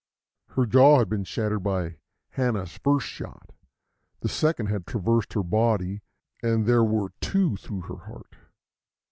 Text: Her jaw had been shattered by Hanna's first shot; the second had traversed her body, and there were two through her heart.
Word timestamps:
Her 0.55 0.65
jaw 0.65 0.97
had 0.97 1.09
been 1.09 1.25
shattered 1.25 1.61
by 1.61 1.97
Hanna's 2.29 2.75
first 2.75 3.05
shot; 3.05 3.51
the 4.21 4.29
second 4.29 4.65
had 4.65 4.87
traversed 4.87 5.33
her 5.33 5.43
body, 5.43 6.01
and 6.41 6.65
there 6.65 6.83
were 6.83 7.11
two 7.21 7.55
through 7.57 7.81
her 7.81 8.07
heart. 8.07 8.35